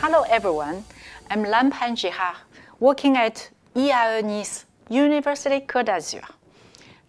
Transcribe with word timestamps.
Hello 0.00 0.22
everyone, 0.30 0.84
I'm 1.30 1.44
Lampan 1.44 1.94
Jihar, 1.94 2.34
working 2.80 3.16
at 3.16 3.50
IAE 3.74 4.24
Nice 4.24 4.64
University 4.88 5.60
Côte 5.66 5.84
d'Azur. 5.86 6.22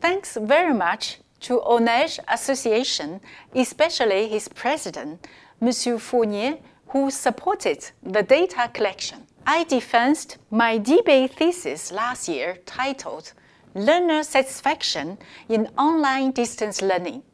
Thanks 0.00 0.36
very 0.40 0.72
much 0.72 1.18
to 1.40 1.60
ONEJ 1.60 2.20
Association, 2.28 3.20
especially 3.54 4.28
his 4.28 4.48
president, 4.48 5.26
Monsieur 5.60 5.98
Fournier, 5.98 6.58
who 6.88 7.10
supported 7.10 7.90
the 8.02 8.22
data 8.22 8.70
collection. 8.72 9.26
I 9.46 9.64
defended 9.64 10.36
my 10.50 10.78
DBA 10.78 11.30
thesis 11.30 11.90
last 11.90 12.28
year 12.28 12.58
titled 12.64 13.32
Learner 13.76 14.22
Satisfaction 14.22 15.18
in 15.48 15.68
Online 15.76 16.30
Distance 16.30 16.80
Learning 16.80 17.24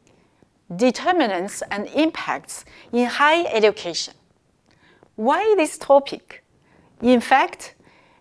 Determinants 0.75 1.61
and 1.69 1.87
Impacts 1.89 2.65
in 2.91 3.05
Higher 3.05 3.45
Education. 3.51 4.15
Why 5.17 5.53
this 5.55 5.77
topic? 5.77 6.43
In 6.99 7.21
fact, 7.21 7.75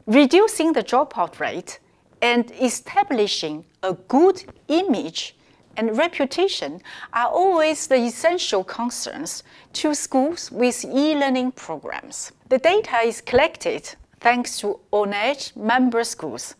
reducing 0.06 0.74
the 0.74 0.82
dropout 0.82 1.40
rate 1.40 1.78
and 2.20 2.50
establishing 2.60 3.64
a 3.82 3.94
good 3.94 4.44
image 4.68 5.34
and 5.78 5.96
reputation 5.96 6.82
are 7.14 7.28
always 7.28 7.86
the 7.86 7.96
essential 7.96 8.64
concerns 8.64 9.42
to 9.72 9.94
schools 9.94 10.50
with 10.52 10.84
e-learning 10.84 11.52
programs. 11.52 12.32
The 12.50 12.58
data 12.58 12.98
is 13.02 13.22
collected 13.22 13.94
thanks 14.20 14.58
to 14.60 14.78
ONEJ 14.92 15.56
member 15.56 16.04
schools 16.04 16.54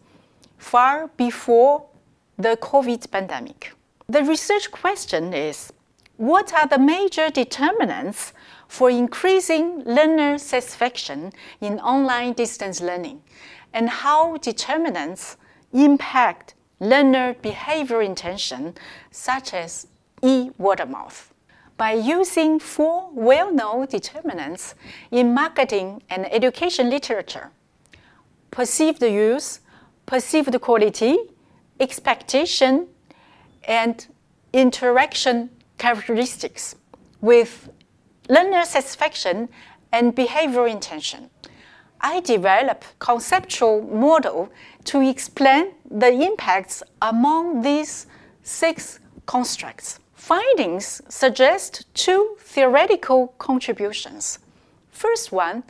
far 0.61 1.09
before 1.17 1.87
the 2.37 2.57
COVID 2.59 3.11
pandemic. 3.11 3.73
The 4.09 4.23
research 4.23 4.71
question 4.71 5.33
is, 5.33 5.73
what 6.17 6.53
are 6.53 6.69
the 6.69 6.79
major 6.79 7.31
determinants 7.31 8.33
for 8.69 8.91
increasing 8.91 9.83
learner 9.85 10.39
satisfaction 10.39 11.33
in 11.61 11.81
online 11.81 12.35
distance 12.35 12.81
learning, 12.81 13.23
and 13.73 13.89
how 13.89 14.37
determinants 14.37 15.37
impact 15.73 16.55
learner 16.79 17.35
behavior 17.43 18.03
intention, 18.03 18.75
such 19.11 19.53
as 19.55 19.87
e-word 20.23 20.81
of 20.81 20.91
mouth. 20.91 21.33
By 21.77 21.93
using 21.95 22.61
four 22.61 23.09
well-known 23.13 23.87
determinants 23.87 24.75
in 25.11 25.35
marketing 25.35 26.03
and 26.11 26.33
education 26.33 26.91
literature, 26.91 27.51
perceived 28.51 29.03
use, 29.03 29.61
perceived 30.11 30.61
quality, 30.61 31.17
expectation, 31.79 32.89
and 33.69 34.09
interaction 34.53 35.49
characteristics 35.79 36.75
with 37.21 37.71
learner 38.29 38.65
satisfaction 38.65 39.49
and 39.93 40.17
behavioral 40.17 40.69
intention. 40.69 41.31
I 42.01 42.19
develop 42.19 42.85
conceptual 42.99 43.83
model 43.83 44.51
to 44.87 45.01
explain 45.01 45.75
the 45.89 46.11
impacts 46.11 46.83
among 47.01 47.63
these 47.63 48.09
six 48.43 48.99
constructs. 49.27 50.01
Findings 50.15 51.03
suggest 51.09 51.87
two 51.95 52.37
theoretical 52.41 53.29
contributions. 53.39 54.41
First 54.91 55.31
one, 55.31 55.63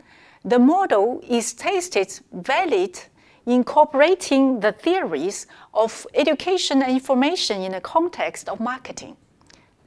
the 0.43 0.57
model 0.57 1.21
is 1.29 1.53
tested 1.53 2.19
valid 2.31 3.03
incorporating 3.45 4.59
the 4.59 4.71
theories 4.71 5.47
of 5.73 6.05
education 6.13 6.81
and 6.81 6.91
information 6.91 7.61
in 7.61 7.71
the 7.71 7.81
context 7.81 8.49
of 8.49 8.59
marketing. 8.59 9.17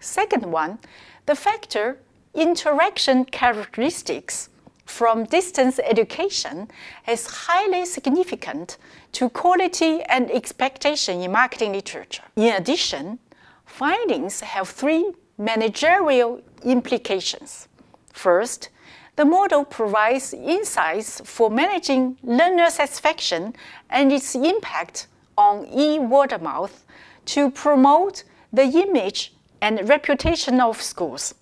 Second 0.00 0.46
one, 0.46 0.78
the 1.26 1.34
factor 1.34 1.98
interaction 2.34 3.24
characteristics 3.24 4.48
from 4.84 5.24
distance 5.24 5.78
education 5.78 6.68
is 7.08 7.26
highly 7.26 7.86
significant 7.86 8.76
to 9.12 9.28
quality 9.30 10.02
and 10.02 10.30
expectation 10.30 11.22
in 11.22 11.32
marketing 11.32 11.72
literature. 11.72 12.24
In 12.36 12.54
addition, 12.54 13.18
findings 13.64 14.40
have 14.40 14.68
three 14.68 15.12
managerial 15.38 16.40
implications. 16.64 17.68
First, 18.12 18.68
the 19.16 19.24
model 19.24 19.64
provides 19.64 20.34
insights 20.34 21.20
for 21.24 21.50
managing 21.50 22.16
learner 22.22 22.70
satisfaction 22.70 23.54
and 23.90 24.12
its 24.12 24.34
impact 24.34 25.06
on 25.38 25.66
e-word 25.66 26.32
of 26.32 26.42
mouth 26.42 26.84
to 27.26 27.50
promote 27.50 28.24
the 28.52 28.64
image 28.64 29.32
and 29.60 29.88
reputation 29.88 30.60
of 30.60 30.80
schools. 30.82 31.34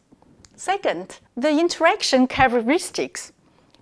Second, 0.55 1.19
the 1.37 1.51
interaction 1.51 2.27
characteristics 2.27 3.33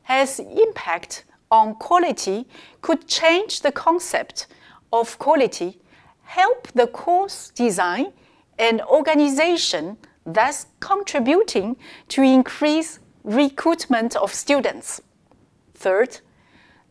has 0.05 0.41
impact 0.41 1.25
on 1.50 1.75
quality 1.75 2.47
could 2.81 3.06
change 3.09 3.61
the 3.61 3.73
concept 3.73 4.47
of 4.93 5.19
quality, 5.19 5.79
help 6.23 6.69
the 6.75 6.87
course 6.87 7.50
design 7.50 8.12
and 8.59 8.81
organization, 8.83 9.97
thus 10.25 10.67
contributing 10.79 11.77
to 12.09 12.23
increase 12.23 13.00
recruitment 13.25 14.16
of 14.16 14.34
students. 14.34 15.00
Third, 15.75 16.20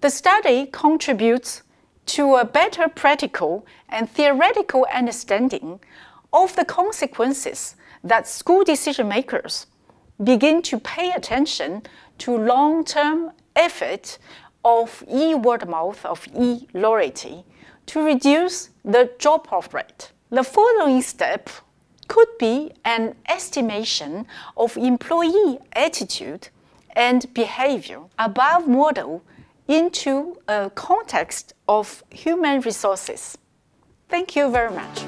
the 0.02 0.10
study 0.10 0.68
contributes 0.72 1.64
to 2.08 2.36
a 2.36 2.46
better 2.46 2.88
practical 2.88 3.66
and 3.88 4.10
theoretical 4.10 4.86
understanding 4.94 5.80
of 6.34 6.56
the 6.56 6.66
consequences 6.66 7.76
that 8.04 8.28
school 8.28 8.64
decision 8.64 9.08
makers 9.08 9.68
begin 10.24 10.62
to 10.62 10.80
pay 10.80 11.12
attention 11.12 11.84
to 12.18 12.38
long-term 12.38 13.32
effort 13.56 14.18
of 14.66 15.04
e-word 15.12 15.68
mouth 15.68 16.06
of 16.06 16.28
e-loyalty 16.38 17.44
to 17.86 18.02
reduce 18.04 18.70
the 18.84 19.10
drop-off 19.18 19.74
rate. 19.74 20.12
The 20.30 20.44
following 20.44 21.02
step 21.02 21.50
could 22.10 22.28
be 22.38 22.74
an 22.84 23.16
estimation 23.30 24.26
of 24.58 24.76
employee 24.76 25.60
attitude 25.72 26.50
and 26.94 27.34
behavior 27.34 28.02
above 28.18 28.68
model 28.68 29.24
into 29.70 30.36
a 30.48 30.70
context 30.76 31.54
of 31.68 32.04
human 32.10 32.60
resources. 32.62 33.38
Thank 34.10 34.36
you 34.36 34.52
very 34.52 34.72
much. 34.72 35.04